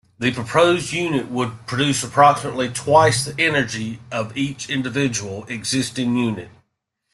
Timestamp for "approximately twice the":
2.03-3.35